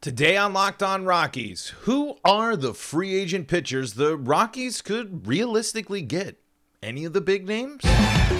[0.00, 6.02] Today on Locked On Rockies, who are the free agent pitchers the Rockies could realistically
[6.02, 6.40] get?
[6.80, 7.82] Any of the big names?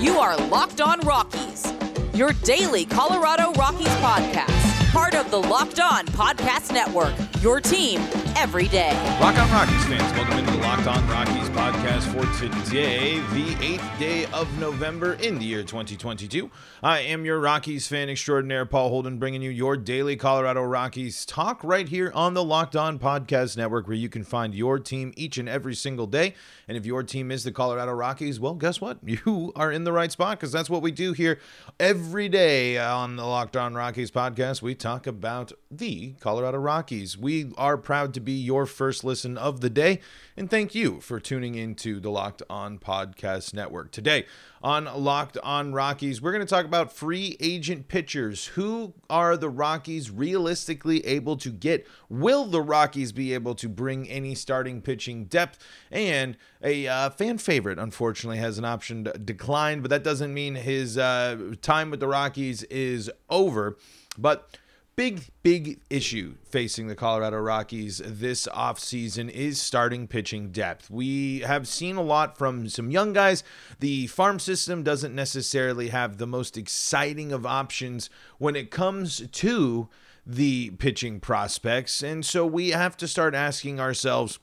[0.01, 1.67] You are Locked On Rockies,
[2.15, 8.03] your daily Colorado Rockies podcast, part of the Locked On Podcast Network, your team
[8.37, 8.93] every day.
[9.21, 13.99] Rock on Rockies fans, welcome into the Locked On Rockies podcast for today, the 8th
[13.99, 16.51] day of November in the year 2022.
[16.83, 21.63] I am your Rockies fan extraordinaire, Paul Holden, bringing you your daily Colorado Rockies talk
[21.63, 25.37] right here on the Locked On Podcast Network, where you can find your team each
[25.37, 26.35] and every single day.
[26.69, 28.99] And if your team is the Colorado Rockies, well, guess what?
[29.09, 31.39] You are in the right spot because that's what we do here
[31.81, 34.63] every day on the Locked On Rockies podcast.
[34.63, 37.19] We talk about the Colorado Rockies.
[37.19, 40.01] We are proud to be your first listen of the day.
[40.37, 43.91] And thank you for tuning into the Locked On Podcast Network.
[43.91, 44.25] Today
[44.63, 48.47] on Locked On Rockies, we're going to talk about free agent pitchers.
[48.47, 51.87] Who are the Rockies realistically able to get?
[52.09, 55.59] Will the Rockies be able to bring any starting pitching depth?
[55.91, 60.55] And a uh, fan favorite, unfortunately, has an option to decline, but that doesn't mean
[60.55, 63.77] his uh, time with the Rockies is over.
[64.17, 64.57] But
[64.99, 70.91] big big issue facing the Colorado Rockies this offseason is starting pitching depth.
[70.91, 73.45] We have seen a lot from some young guys.
[73.79, 79.89] The farm system doesn't necessarily have the most exciting of options when it comes to
[80.27, 82.03] the pitching prospects.
[82.03, 84.41] And so we have to start asking ourselves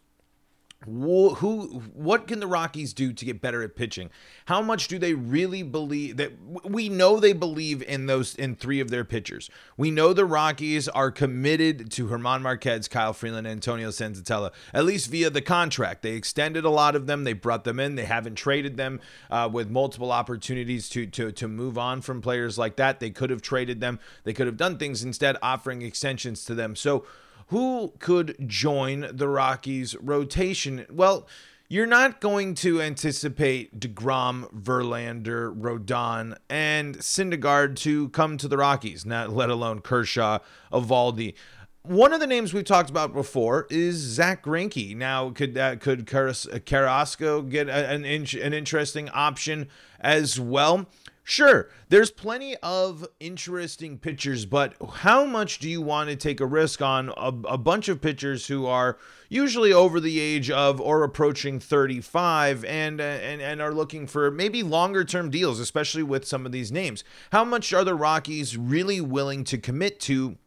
[0.86, 4.10] who what can the Rockies do to get better at pitching?
[4.46, 8.80] How much do they really believe that we know they believe in those in three
[8.80, 9.50] of their pitchers.
[9.78, 15.10] We know the Rockies are committed to German Marquez, Kyle Freeland, Antonio Senzatela, at least
[15.10, 16.02] via the contract.
[16.02, 17.24] They extended a lot of them.
[17.24, 17.96] They brought them in.
[17.96, 19.00] They haven't traded them
[19.32, 23.00] uh, with multiple opportunities to to to move on from players like that.
[23.00, 24.00] They could have traded them.
[24.24, 26.76] They could have done things instead, offering extensions to them.
[26.76, 27.06] So
[27.48, 30.86] who could join the Rockies rotation?
[30.90, 31.28] Well,
[31.68, 39.06] you're not going to anticipate DeGrom, Verlander, Rodon, and Syndergaard to come to the Rockies,
[39.06, 40.40] not let alone Kershaw,
[40.72, 41.34] Eovaldi.
[41.82, 44.96] One of the names we've talked about before is Zach Greinke.
[44.96, 49.68] Now, could uh, could Carrasco get an an interesting option
[50.00, 50.88] as well?
[51.28, 56.46] Sure, there's plenty of interesting pitchers, but how much do you want to take a
[56.46, 61.04] risk on a, a, bunch of pitchers who are usually over the age of or
[61.04, 66.28] approaching 35 and, uh, and, and are looking for maybe longer term deals, especially with
[66.28, 67.04] some of these names?
[67.32, 70.38] How much are the Rockies really willing to commit to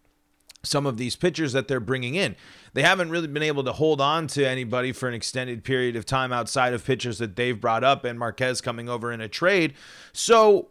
[0.62, 2.36] some of these pitchers that they're bringing in?
[2.78, 6.06] They haven't really been able to hold on to anybody for an extended period of
[6.06, 9.74] time outside of pitchers that they've brought up and Marquez coming over in a trade.
[10.12, 10.68] So,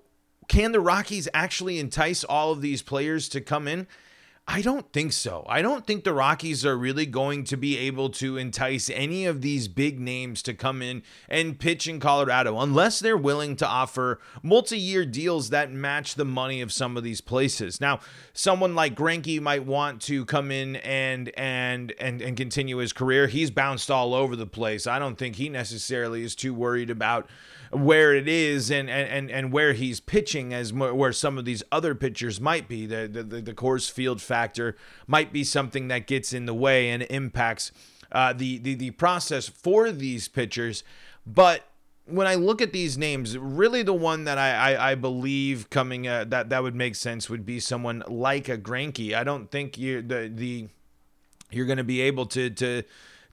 [0.47, 3.87] can the Rockies actually entice all of these players to come in?
[4.49, 5.45] I don't think so.
[5.49, 9.41] I don't think the Rockies are really going to be able to entice any of
[9.41, 14.21] these big names to come in and pitch in Colorado unless they're willing to offer
[14.41, 17.81] multi year deals that match the money of some of these places.
[17.81, 17.99] Now,
[18.31, 23.27] someone like Greinke might want to come in and and and and continue his career.
[23.27, 24.87] He's bounced all over the place.
[24.87, 27.27] I don't think he necessarily is too worried about
[27.71, 31.95] where it is and and and where he's pitching as where some of these other
[31.95, 32.85] pitchers might be.
[32.85, 37.03] The the the Coors Field factor might be something that gets in the way and
[37.03, 37.71] impacts
[38.11, 40.83] uh, the the the process for these pitchers,
[41.25, 41.63] but
[42.05, 46.07] when I look at these names, really the one that I I, I believe coming
[46.07, 49.13] uh, that that would make sense would be someone like a Greinke.
[49.13, 50.67] I don't think you the the
[51.51, 52.83] you're going to be able to to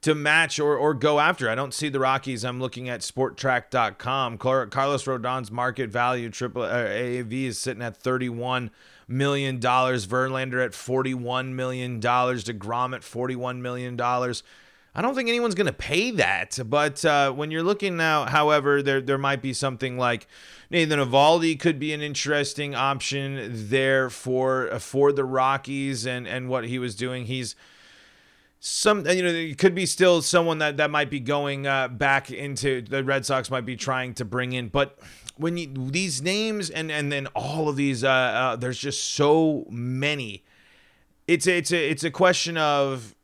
[0.05, 1.49] to match or, or go after.
[1.49, 2.45] I don't see the Rockies.
[2.45, 4.37] I'm looking at spotrac.com.
[4.37, 8.71] Carlos Rodon's market value, triple uh, AAV, is sitting at 31
[9.09, 10.07] million dollars.
[10.07, 12.45] Verlander at 41 million dollars.
[12.45, 14.43] Degrom at 41 million dollars.
[14.95, 16.59] I don't think anyone's going to pay that.
[16.67, 20.29] But uh, when you're looking now, however, there there might be something like
[20.71, 23.41] Nathan Eovaldi could be an interesting option
[23.71, 27.25] there for for the Rockies and and what he was doing.
[27.25, 27.57] He's
[28.67, 32.31] some you know it could be still someone that that might be going uh, back
[32.31, 34.99] into the Red Sox might be trying to bring in, but
[35.37, 39.67] when you these names and and then all of these uh, uh, there's just so
[39.69, 40.45] many.
[41.29, 43.15] It's a, it's a it's a question of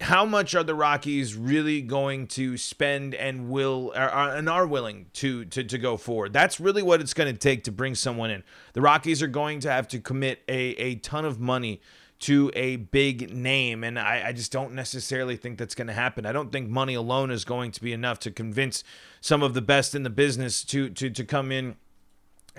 [0.00, 5.06] how much are the Rockies really going to spend and will are, and are willing
[5.14, 6.32] to, to to go forward?
[6.32, 8.44] That's really what it's going to take to bring someone in.
[8.74, 11.80] The Rockies are going to have to commit a, a ton of money
[12.20, 13.84] to a big name.
[13.84, 16.26] And I, I just don't necessarily think that's going to happen.
[16.26, 18.82] I don't think money alone is going to be enough to convince
[19.20, 21.76] some of the best in the business to to to come in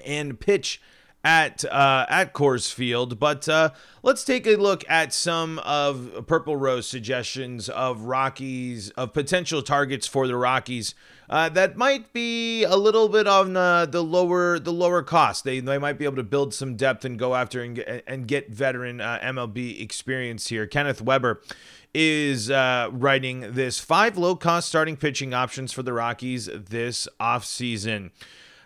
[0.05, 0.81] and pitch
[1.23, 3.19] at uh, at Coors Field.
[3.19, 3.71] But uh,
[4.03, 10.07] let's take a look at some of Purple Row's suggestions of Rockies of potential targets
[10.07, 10.95] for the Rockies
[11.29, 15.43] uh, that might be a little bit on uh, the lower the lower cost.
[15.43, 18.27] They they might be able to build some depth and go after and get, and
[18.27, 20.65] get veteran uh, MLB experience here.
[20.65, 21.41] Kenneth Weber
[21.93, 28.09] is uh, writing this five low cost starting pitching options for the Rockies this offseason.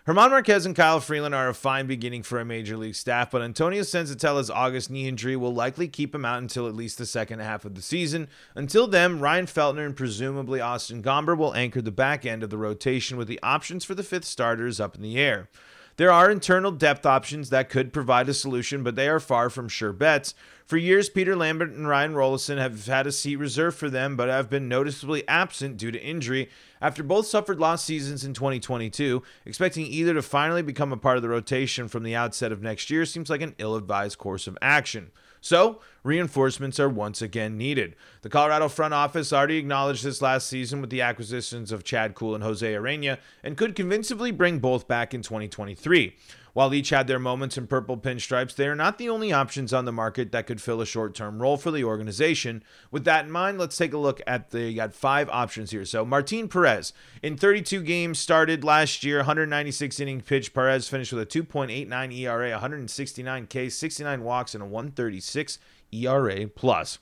[0.06, 3.40] German Marquez and Kyle Freeland are a fine beginning for a major league staff, but
[3.40, 7.38] Antonio Senzatela's August knee injury will likely keep him out until at least the second
[7.38, 8.28] half of the season.
[8.54, 12.58] Until then, Ryan Feltner and presumably Austin Gomber will anchor the back end of the
[12.58, 15.48] rotation with the options for the fifth starters up in the air.
[15.96, 19.68] There are internal depth options that could provide a solution, but they are far from
[19.68, 20.34] sure bets.
[20.66, 24.28] For years, Peter Lambert and Ryan Rolison have had a seat reserved for them, but
[24.28, 26.48] have been noticeably absent due to injury
[26.80, 29.22] after both suffered lost seasons in 2022.
[29.46, 32.90] Expecting either to finally become a part of the rotation from the outset of next
[32.90, 35.12] year seems like an ill advised course of action.
[35.44, 37.96] So, reinforcements are once again needed.
[38.22, 42.34] The Colorado front office already acknowledged this last season with the acquisitions of Chad Kuhl
[42.34, 46.16] and Jose Urena and could convincingly bring both back in 2023.
[46.54, 49.86] While each had their moments in purple pinstripes, they are not the only options on
[49.86, 52.62] the market that could fill a short term role for the organization.
[52.92, 55.84] With that in mind, let's take a look at the you got five options here.
[55.84, 56.92] So, Martin Perez,
[57.24, 60.54] in 32 games started last year, 196 inning pitch.
[60.54, 65.58] Perez finished with a 2.89 ERA, 169 Ks, 69 walks, and a 136
[65.90, 67.00] ERA plus.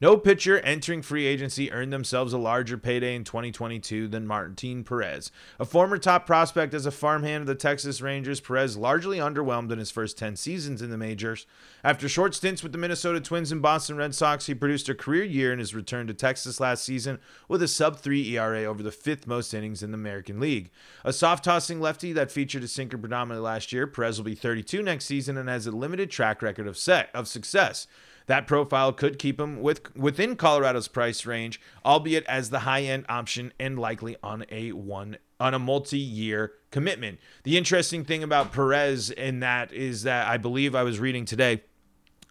[0.00, 5.32] No pitcher entering free agency earned themselves a larger payday in 2022 than Martin Perez.
[5.58, 9.80] A former top prospect as a farmhand of the Texas Rangers, Perez largely underwhelmed in
[9.80, 11.46] his first 10 seasons in the majors.
[11.82, 15.24] After short stints with the Minnesota Twins and Boston Red Sox, he produced a career
[15.24, 17.18] year in his return to Texas last season
[17.48, 20.70] with a sub 3 ERA over the fifth most innings in the American League.
[21.04, 24.80] A soft tossing lefty that featured a sinker predominantly last year, Perez will be 32
[24.80, 27.88] next season and has a limited track record of set of success.
[28.28, 33.06] That profile could keep him with within Colorado's price range, albeit as the high end
[33.08, 37.18] option and likely on a one on a multi-year commitment.
[37.44, 41.62] The interesting thing about Perez in that is that I believe I was reading today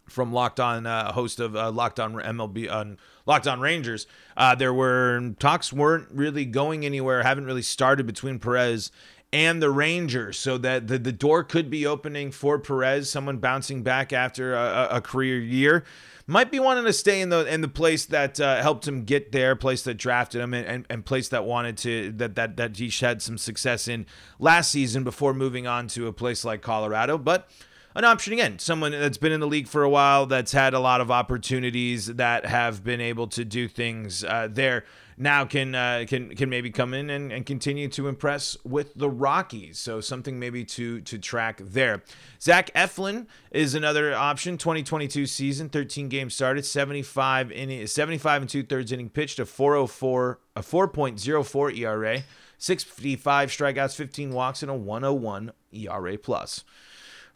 [0.08, 4.06] from Locked On, uh, host of uh, Locked On MLB on Locked On Rangers.
[4.36, 8.92] Uh, there were talks weren't really going anywhere, haven't really started between Perez
[9.34, 13.84] and the Rangers, so that the, the door could be opening for Perez, someone bouncing
[13.84, 15.84] back after a, a career year.
[16.30, 19.32] Might be wanting to stay in the in the place that uh, helped him get
[19.32, 22.78] there, place that drafted him, and, and, and place that wanted to that that that
[22.78, 24.06] he had some success in
[24.38, 27.18] last season before moving on to a place like Colorado.
[27.18, 27.50] But
[27.96, 28.60] an option again.
[28.60, 32.08] Someone that's been in the league for a while, that's had a lot of opportunities,
[32.08, 34.84] that have been able to do things uh, there
[35.18, 39.10] now can uh, can can maybe come in and, and continue to impress with the
[39.10, 39.80] Rockies.
[39.80, 42.04] So something maybe to to track there.
[42.40, 44.58] Zach Eflin is another option.
[44.58, 50.40] 2022 season, 13 games started, 75 in 75 and two thirds inning pitched, a 404
[50.56, 52.24] a 4.04 ERA,
[52.58, 56.64] 655 strikeouts, 15 walks, and a 101 ERA plus.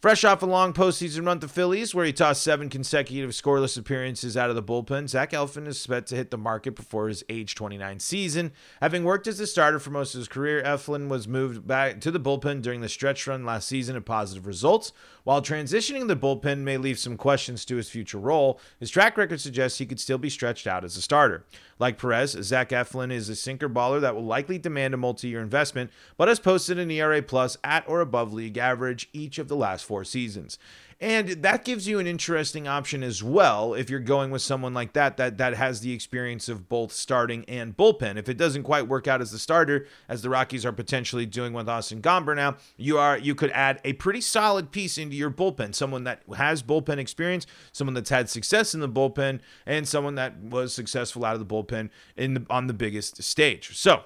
[0.01, 4.35] Fresh off a long postseason run to Phillies, where he tossed seven consecutive scoreless appearances
[4.35, 7.53] out of the bullpen, Zach Eflin is set to hit the market before his age
[7.53, 8.51] 29 season.
[8.81, 12.09] Having worked as a starter for most of his career, Eflin was moved back to
[12.09, 14.91] the bullpen during the stretch run last season of positive results.
[15.23, 19.39] While transitioning the bullpen may leave some questions to his future role, his track record
[19.39, 21.45] suggests he could still be stretched out as a starter.
[21.77, 25.91] Like Perez, Zach Eflin is a sinker baller that will likely demand a multi-year investment,
[26.17, 29.83] but has posted an ERA plus at or above league average each of the last
[29.91, 30.57] four seasons.
[31.01, 34.93] And that gives you an interesting option as well if you're going with someone like
[34.93, 38.15] that that that has the experience of both starting and bullpen.
[38.15, 41.51] If it doesn't quite work out as the starter, as the Rockies are potentially doing
[41.51, 45.29] with Austin Gomber now, you are you could add a pretty solid piece into your
[45.29, 50.15] bullpen, someone that has bullpen experience, someone that's had success in the bullpen, and someone
[50.15, 53.75] that was successful out of the bullpen in the, on the biggest stage.
[53.75, 54.03] So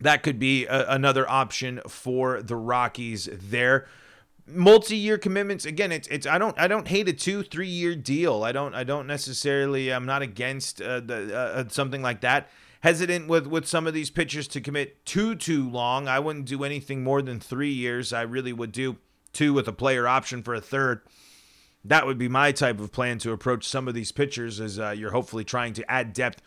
[0.00, 3.86] that could be a, another option for the Rockies there
[4.48, 8.44] multi-year commitments again it's it's i don't i don't hate a two three year deal.
[8.44, 12.48] I don't i don't necessarily i'm not against uh, the, uh, uh, something like that.
[12.82, 16.06] Hesitant with with some of these pitchers to commit too too long.
[16.06, 18.12] I wouldn't do anything more than three years.
[18.12, 18.96] I really would do
[19.32, 21.00] two with a player option for a third.
[21.84, 24.90] That would be my type of plan to approach some of these pitchers as uh,
[24.90, 26.42] you're hopefully trying to add depth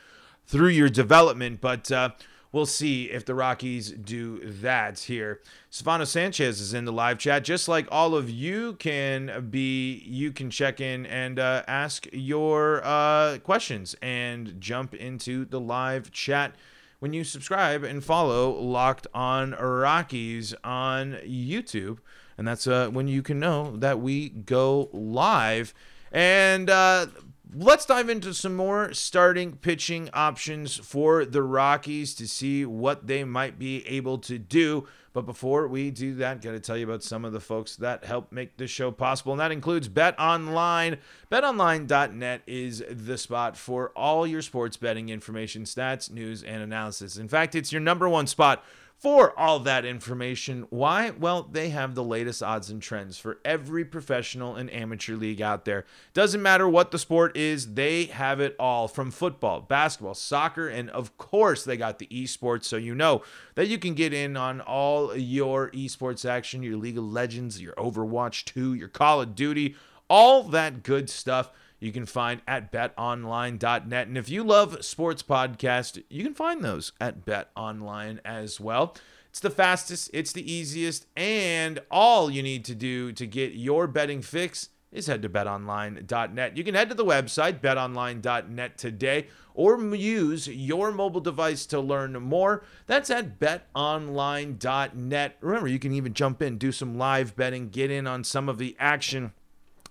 [0.46, 1.62] through your development.
[1.62, 2.10] But uh,
[2.52, 5.42] we'll see if the Rockies do that here.
[5.70, 7.44] Stefano Sanchez is in the live chat.
[7.44, 12.82] Just like all of you can be, you can check in and uh, ask your
[12.84, 16.56] uh, questions and jump into the live chat
[17.00, 22.00] when you subscribe and follow Locked on Rockies on YouTube.
[22.38, 25.74] and that's uh, when you can know that we go live.
[26.12, 27.08] And uh,
[27.54, 33.24] let's dive into some more starting pitching options for the Rockies to see what they
[33.24, 34.88] might be able to do.
[35.12, 38.06] But before we do that, got to tell you about some of the folks that
[38.06, 40.98] help make this show possible, and that includes Bet Online.
[41.32, 47.18] BetOnline.net is the spot for all your sports betting information, stats, news, and analysis.
[47.18, 48.64] In fact, it's your number one spot
[49.00, 50.68] for all that information.
[50.70, 51.12] Why?
[51.12, 55.64] Well, they have the latest odds and trends for every professional and amateur league out
[55.64, 55.86] there.
[56.14, 60.90] Doesn't matter what the sport is, they have it all from football, basketball, soccer, and
[60.90, 62.66] of course, they got the esports.
[62.66, 63.24] So you know
[63.56, 67.74] that you can get in on all your esports action, your League of Legends, your
[67.76, 69.76] Overwatch 2, your Call of Duty,
[70.10, 74.08] all that good stuff you can find at betonline.net.
[74.08, 78.96] And if you love sports podcasts, you can find those at betonline as well.
[79.30, 83.86] It's the fastest, it's the easiest, and all you need to do to get your
[83.86, 86.58] betting fix is head to betonline.net.
[86.58, 92.14] You can head to the website betonline.net today or use your mobile device to learn
[92.14, 92.64] more.
[92.88, 95.38] That's at betonline.net.
[95.42, 98.58] Remember, you can even jump in, do some live betting, get in on some of
[98.58, 99.34] the action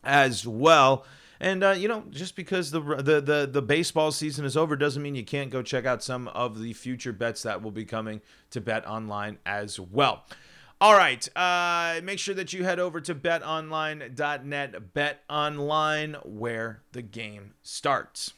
[0.02, 1.04] as well.
[1.40, 5.02] And uh, you know, just because the, the the the baseball season is over doesn't
[5.02, 8.21] mean you can't go check out some of the future bets that will be coming
[8.50, 10.25] to Bet Online as well.
[10.80, 14.95] All right, uh, make sure that you head over to betonline.net.
[14.95, 18.33] Bet Online, where the game starts.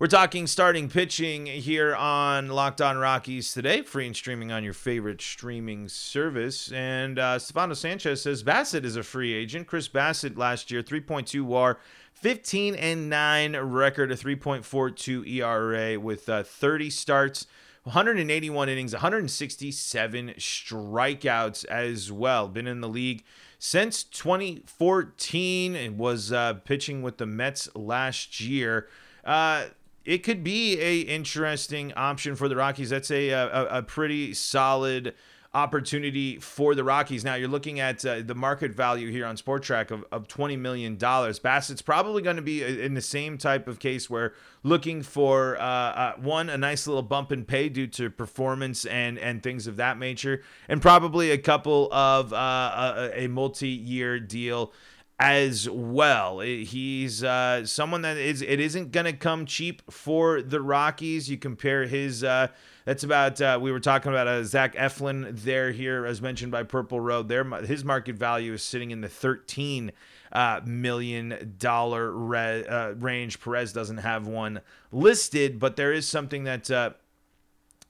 [0.00, 4.72] We're talking starting pitching here on Locked On Rockies today, free and streaming on your
[4.72, 6.70] favorite streaming service.
[6.70, 9.66] And uh, Stefano Sanchez says Bassitt is a free agent.
[9.66, 11.80] Chris Bassitt last year, 3.2 WAR,
[12.12, 17.48] 15 and 9 record, a 3.42 ERA with uh, 30 starts.
[17.82, 22.46] 181 innings, 167 strikeouts as well.
[22.46, 23.24] Been in the league
[23.58, 28.86] since 2014 and was uh, pitching with the Mets last year.
[29.24, 29.66] Uh,
[30.08, 32.88] it could be a interesting option for the Rockies.
[32.88, 35.14] That's a a, a pretty solid
[35.52, 37.24] opportunity for the Rockies.
[37.24, 40.96] Now you're looking at uh, the market value here on Spotrac of, of $20 million.
[40.96, 45.62] Bassitt's probably going to be in the same type of case where looking for uh,
[45.62, 49.76] uh, one, a nice little bump in pay due to performance and, and things of
[49.76, 54.72] that nature, and probably a couple of uh, a, a multi-year deal
[55.18, 56.40] as well.
[56.40, 61.28] He's uh, someone that is it isn't going to come cheap for the Rockies.
[61.28, 62.48] You compare his uh,
[62.84, 66.62] that's about uh, we were talking about uh, Zach Eflin there here as mentioned by
[66.62, 67.22] Purple Row.
[67.22, 69.92] There his market value is sitting in the 13
[70.32, 73.40] uh, million dollar re- uh, range.
[73.40, 74.60] Perez doesn't have one
[74.92, 76.90] listed, but there is something that uh,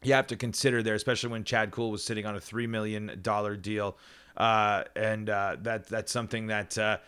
[0.02, 3.18] you have to consider there, especially when Chad Kuhl was sitting on a three million
[3.20, 3.98] dollar deal,
[4.36, 6.98] uh, and uh, that that's something that uh,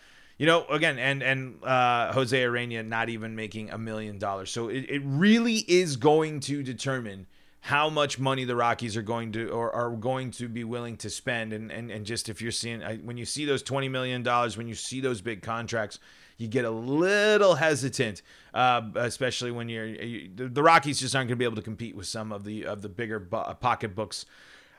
[0.41, 4.49] you know, again, and and uh, Jose Urena not even making a million dollars.
[4.49, 7.27] So it, it really is going to determine
[7.59, 11.11] how much money the Rockies are going to or are going to be willing to
[11.11, 11.53] spend.
[11.53, 14.67] And and, and just if you're seeing when you see those twenty million dollars, when
[14.67, 15.99] you see those big contracts,
[16.37, 18.23] you get a little hesitant,
[18.55, 21.95] uh, especially when you're you, the Rockies just aren't going to be able to compete
[21.95, 24.25] with some of the of the bigger pocketbooks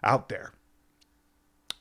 [0.03, 0.55] out there.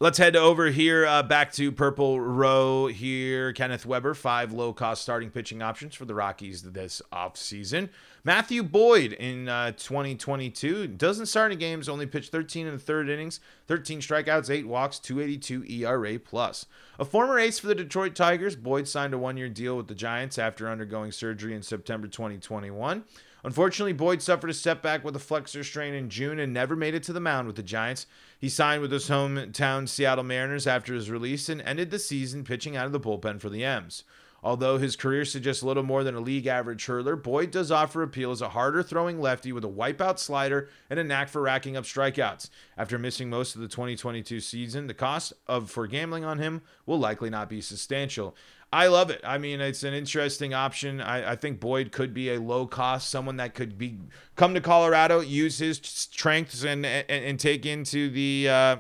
[0.02, 3.54] Let's head over here uh, back to Purple Row here.
[3.54, 7.88] Kenneth Weber, five low cost starting pitching options for the Rockies this offseason.
[8.24, 13.10] Matthew Boyd in uh, 2022 doesn't start in games, only pitched 13 in the third
[13.10, 16.66] innings, 13 strikeouts, 8 walks, 282 ERA plus.
[16.98, 19.94] A former ace for the Detroit Tigers, Boyd signed a one year deal with the
[19.94, 23.04] Giants after undergoing surgery in September 2021.
[23.44, 27.04] Unfortunately, Boyd suffered a setback with a flexor strain in June and never made it
[27.04, 28.06] to the mound with the Giants.
[28.38, 32.76] He signed with his hometown Seattle Mariners after his release and ended the season pitching
[32.76, 34.04] out of the bullpen for the M's.
[34.44, 38.32] Although his career suggests little more than a league average hurler, Boyd does offer appeal
[38.32, 41.84] as a harder throwing lefty with a wipeout slider and a knack for racking up
[41.84, 42.50] strikeouts.
[42.76, 46.98] After missing most of the 2022 season, the cost of for gambling on him will
[46.98, 48.36] likely not be substantial.
[48.74, 49.20] I love it.
[49.26, 51.02] I mean, it's an interesting option.
[51.02, 53.98] I, I, think Boyd could be a low cost, someone that could be
[54.38, 58.76] come to Colorado, use his strengths, and and, and take into the uh,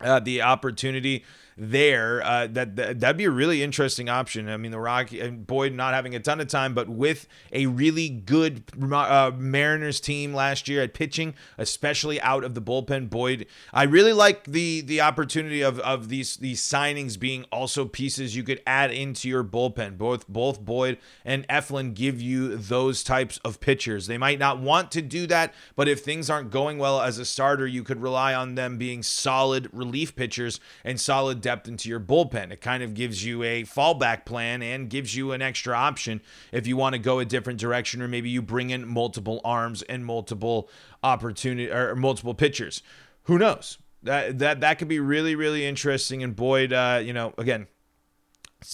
[0.00, 1.24] uh, the opportunity
[1.62, 4.48] there, uh, that, that that'd be a really interesting option.
[4.48, 7.66] I mean, the Rock and Boyd not having a ton of time, but with a
[7.66, 13.10] really good uh, Mariners team last year at pitching, especially out of the bullpen.
[13.10, 18.34] Boyd, I really like the the opportunity of of these these signings being also pieces
[18.34, 19.98] you could add into your bullpen.
[19.98, 24.06] Both both Boyd and Eflin give you those types of pitchers.
[24.06, 27.26] They might not want to do that, but if things aren't going well as a
[27.26, 31.98] starter, you could rely on them being solid relief pitchers and solid depth into your
[31.98, 32.52] bullpen.
[32.52, 36.20] It kind of gives you a fallback plan and gives you an extra option
[36.52, 39.82] if you want to go a different direction or maybe you bring in multiple arms
[39.82, 40.68] and multiple
[41.02, 42.84] opportunity or multiple pitchers.
[43.24, 43.78] Who knows?
[44.04, 46.22] That that that could be really really interesting.
[46.22, 47.66] And Boyd, uh, you know, again,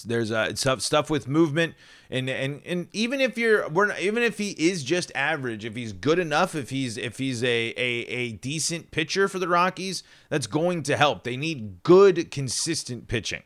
[0.05, 1.75] there's uh stuff stuff with movement
[2.11, 5.75] and and and even if you're we're not, even if he is just average if
[5.75, 10.03] he's good enough if he's if he's a, a a decent pitcher for the Rockies
[10.29, 11.25] that's going to help.
[11.25, 13.43] They need good consistent pitching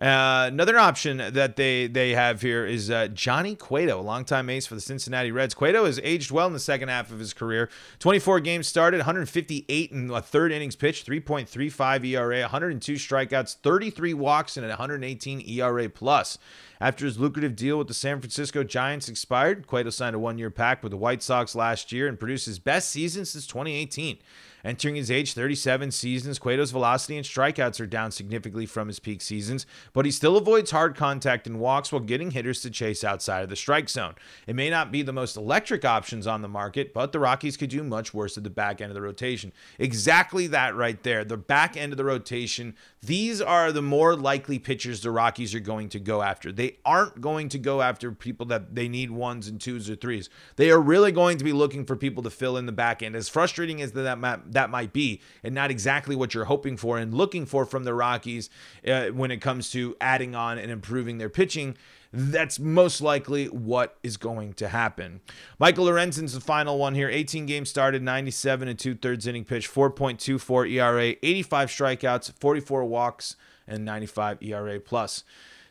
[0.00, 4.64] uh, another option that they they have here is uh, Johnny Cueto, a longtime ace
[4.64, 5.54] for the Cincinnati Reds.
[5.54, 7.68] Cueto has aged well in the second half of his career.
[7.98, 14.56] 24 games started, 158 in a third innings pitch, 3.35 ERA, 102 strikeouts, 33 walks,
[14.56, 16.38] and 118 ERA plus.
[16.80, 20.84] After his lucrative deal with the San Francisco Giants expired, Cueto signed a one-year pact
[20.84, 24.18] with the White Sox last year and produced his best season since 2018.
[24.64, 29.20] Entering his age 37 seasons, Cueto's velocity and strikeouts are down significantly from his peak
[29.20, 33.42] seasons, but he still avoids hard contact and walks while getting hitters to chase outside
[33.42, 34.14] of the strike zone.
[34.46, 37.70] It may not be the most electric options on the market, but the Rockies could
[37.70, 39.52] do much worse at the back end of the rotation.
[39.78, 41.24] Exactly that right there.
[41.24, 45.60] The back end of the rotation, these are the more likely pitchers the Rockies are
[45.60, 46.50] going to go after.
[46.50, 50.28] They aren't going to go after people that they need ones and twos or threes.
[50.56, 53.14] They are really going to be looking for people to fill in the back end.
[53.14, 54.20] As frustrating as that
[54.52, 57.94] that might be, and not exactly what you're hoping for and looking for from the
[57.94, 58.50] Rockies
[58.86, 61.76] uh, when it comes to adding on and improving their pitching
[62.12, 65.20] that's most likely what is going to happen.
[65.58, 67.08] Michael Lorenzen's the final one here.
[67.08, 73.36] 18 games started, 97 and two thirds inning pitch, 4.24 ERA, 85 strikeouts, 44 walks,
[73.66, 75.24] and 95 ERA plus.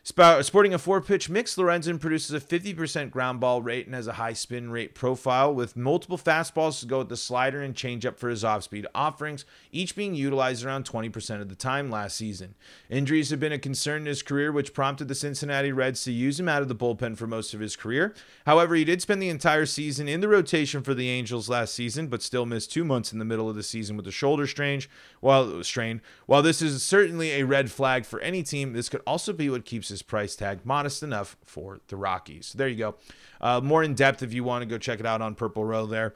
[0.08, 4.14] Sporting a four pitch mix, Lorenzen produces a 50% ground ball rate and has a
[4.14, 8.30] high spin rate profile with multiple fastballs to go with the slider and changeup for
[8.30, 12.54] his off speed offerings, each being utilized around 20% of the time last season.
[12.88, 16.40] Injuries have been a concern in his career, which prompted the Cincinnati Reds to use
[16.40, 18.14] him out of the bullpen for most of his career.
[18.46, 22.06] However, he did spend the entire season in the rotation for the Angels last season,
[22.06, 24.80] but still missed two months in the middle of the season with a shoulder strain.
[25.20, 26.00] While, strain.
[26.26, 29.66] While this is certainly a red flag for any team, this could also be what
[29.66, 32.52] keeps his his price tag modest enough for the Rockies.
[32.56, 32.94] There you go.
[33.40, 35.86] Uh, more in depth if you want to go check it out on Purple Row
[35.86, 36.14] there.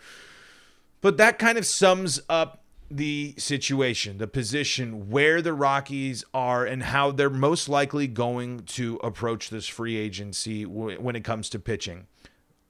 [1.01, 6.83] But that kind of sums up the situation, the position where the Rockies are, and
[6.83, 12.07] how they're most likely going to approach this free agency when it comes to pitching.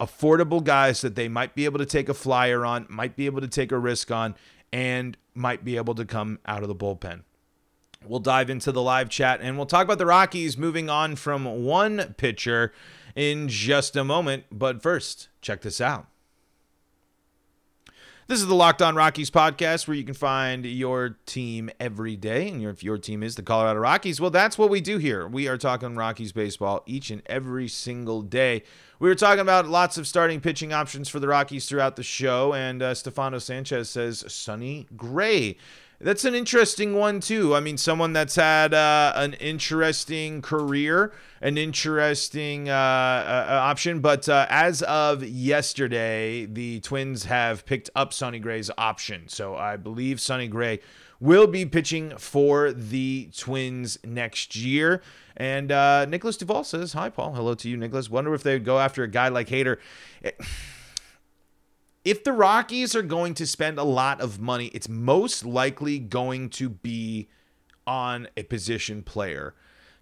[0.00, 3.40] Affordable guys that they might be able to take a flyer on, might be able
[3.40, 4.34] to take a risk on,
[4.72, 7.22] and might be able to come out of the bullpen.
[8.06, 11.64] We'll dive into the live chat and we'll talk about the Rockies moving on from
[11.64, 12.72] one pitcher
[13.14, 14.44] in just a moment.
[14.50, 16.06] But first, check this out.
[18.28, 22.48] This is the Locked On Rockies podcast where you can find your team every day.
[22.48, 25.26] And if your team is the Colorado Rockies, well, that's what we do here.
[25.26, 28.62] We are talking Rockies baseball each and every single day.
[29.00, 32.54] We were talking about lots of starting pitching options for the Rockies throughout the show.
[32.54, 35.58] And uh, Stefano Sanchez says Sonny Gray
[36.02, 37.54] that's an interesting one too.
[37.54, 44.00] I mean, someone that's had uh, an interesting career, an interesting uh, uh, option.
[44.00, 49.28] But uh, as of yesterday, the Twins have picked up Sonny Gray's option.
[49.28, 50.80] So I believe Sonny Gray
[51.20, 55.02] will be pitching for the Twins next year.
[55.36, 57.32] And uh, Nicholas Duval says, "Hi, Paul.
[57.34, 58.10] Hello to you, Nicholas.
[58.10, 59.78] Wonder if they would go after a guy like Hader."
[62.04, 66.50] If the Rockies are going to spend a lot of money, it's most likely going
[66.50, 67.28] to be
[67.86, 69.54] on a position player.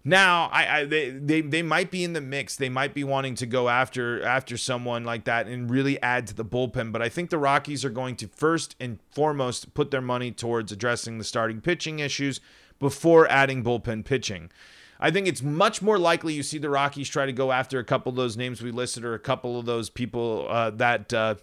[0.03, 2.55] Now, I, I they, they they might be in the mix.
[2.55, 6.33] They might be wanting to go after after someone like that and really add to
[6.33, 6.91] the bullpen.
[6.91, 10.71] But I think the Rockies are going to first and foremost put their money towards
[10.71, 12.41] addressing the starting pitching issues
[12.79, 14.49] before adding bullpen pitching.
[14.99, 17.83] I think it's much more likely you see the Rockies try to go after a
[17.83, 21.13] couple of those names we listed or a couple of those people uh, that.
[21.13, 21.35] Uh,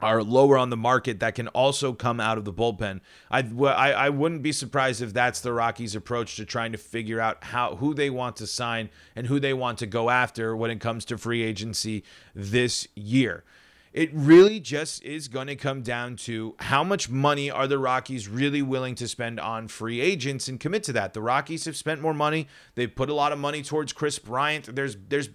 [0.00, 3.00] are lower on the market that can also come out of the bullpen.
[3.30, 7.20] I, I, I wouldn't be surprised if that's the Rockies' approach to trying to figure
[7.20, 10.70] out how who they want to sign and who they want to go after when
[10.70, 13.44] it comes to free agency this year.
[13.92, 18.28] it really just is going to come down to how much money are the Rockies
[18.28, 21.14] really willing to spend on free agents and commit to that.
[21.14, 22.46] The Rockies have spent more money.
[22.74, 24.74] They've put a lot of money towards Kris Bryant.
[24.74, 25.30] There's there's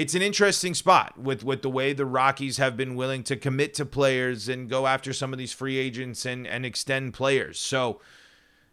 [0.00, 3.74] it's an interesting spot with with the way the Rockies have been willing to commit
[3.74, 7.58] to players and go after some of these free agents and and extend players.
[7.58, 8.00] So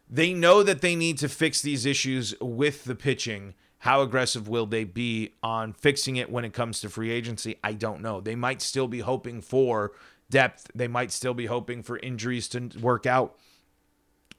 [0.09, 4.65] they know that they need to fix these issues with the pitching how aggressive will
[4.65, 7.57] they be on fixing it when it comes to free agency?
[7.63, 8.21] I don't know.
[8.21, 9.91] They might still be hoping for
[10.29, 10.71] depth.
[10.73, 13.37] They might still be hoping for injuries to work out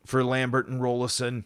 [0.04, 1.44] for Lambert and Rolison.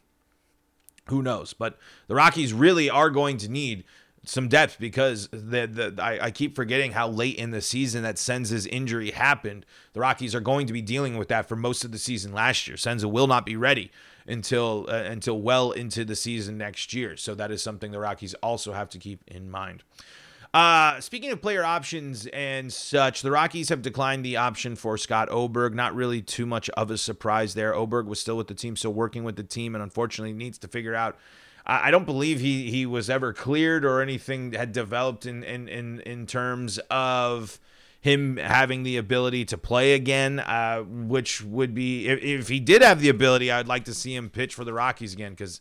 [1.07, 1.53] Who knows?
[1.53, 3.85] But the Rockies really are going to need
[4.25, 8.17] some depth because the, the I, I, keep forgetting how late in the season that
[8.17, 9.67] Senza's injury happened.
[9.95, 12.69] The Rockies are going to be dealing with that for most of the season last
[12.69, 12.77] year.
[12.77, 13.91] Senza will not be ready
[14.27, 17.17] until uh, until well into the season next year.
[17.17, 19.83] So that is something the Rockies also have to keep in mind.
[20.55, 25.31] Uh, speaking of player options and such, the Rockies have declined the option for Scott
[25.31, 25.75] Oberg.
[25.75, 27.75] Not really too much of a surprise there.
[27.75, 30.69] Oberg was still with the team, still working with the team, and unfortunately needs to
[30.69, 31.17] figure out.
[31.65, 36.01] I don't believe he he was ever cleared or anything had developed in in in,
[36.01, 37.61] in terms of
[38.01, 42.83] him having the ability to play again, uh, which would be if, if, he did
[42.83, 45.61] have the ability, I'd like to see him pitch for the Rockies again because.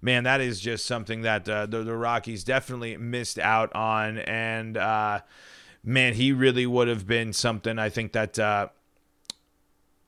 [0.00, 4.76] Man, that is just something that uh, the, the, Rockies definitely missed out on, and
[4.76, 5.22] uh,
[5.82, 7.80] man, he really would have been something.
[7.80, 8.68] I think that uh,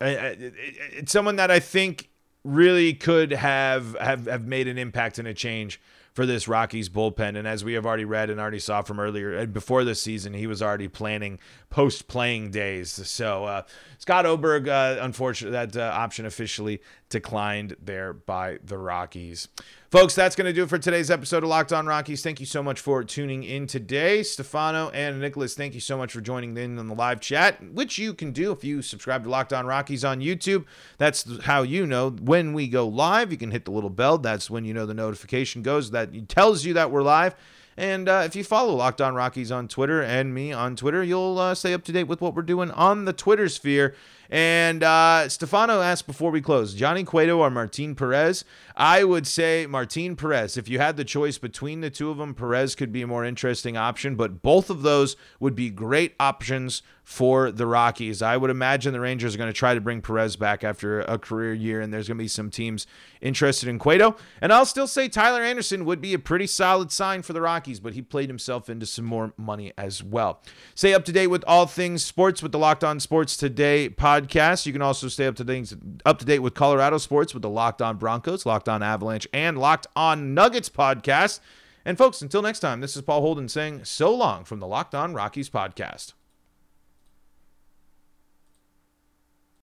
[0.00, 2.09] it's someone that I think
[2.44, 5.80] really could have have have made an impact and a change
[6.12, 7.36] for this Rockies bullpen.
[7.36, 10.34] And as we have already read and already saw from earlier, uh, before this season,
[10.34, 12.90] he was already planning post playing days.
[12.90, 13.62] So uh,
[13.98, 19.48] Scott Oberg, uh, unfortunately, that uh, option officially declined there by the Rockies.
[19.90, 22.22] Folks, that's going to do it for today's episode of Locked On Rockies.
[22.22, 24.22] Thank you so much for tuning in today.
[24.22, 27.98] Stefano and Nicholas, thank you so much for joining in on the live chat, which
[27.98, 30.64] you can do if you subscribe to Locked On Rockies on YouTube.
[30.98, 33.32] That's how you know when we go live.
[33.32, 34.16] You can hit the little bell.
[34.16, 35.90] That's when you know the notification goes.
[35.90, 37.34] That tells you that we're live.
[37.76, 41.38] And uh, if you follow Locked On Rockies on Twitter and me on Twitter, you'll
[41.38, 43.94] uh, stay up to date with what we're doing on the Twitter sphere.
[44.30, 48.44] And uh, Stefano asked before we close Johnny Cueto or Martin Perez?
[48.76, 50.56] I would say Martin Perez.
[50.56, 53.24] If you had the choice between the two of them, Perez could be a more
[53.24, 58.22] interesting option, but both of those would be great options for the Rockies.
[58.22, 61.18] I would imagine the Rangers are going to try to bring Perez back after a
[61.18, 62.86] career year, and there's going to be some teams
[63.20, 64.14] interested in Cueto.
[64.40, 67.80] And I'll still say Tyler Anderson would be a pretty solid sign for the Rockies,
[67.80, 70.40] but he played himself into some more money as well.
[70.76, 74.19] Stay up to date with all things sports with the Locked On Sports Today podcast.
[74.22, 75.72] You can also stay up to date,
[76.04, 79.58] up to date with Colorado sports with the Locked On Broncos, Locked On Avalanche, and
[79.58, 81.40] Locked On Nuggets podcast.
[81.84, 84.94] And folks, until next time, this is Paul Holden saying so long from the Locked
[84.94, 86.12] On Rockies podcast.